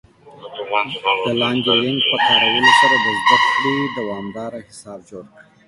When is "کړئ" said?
5.33-5.45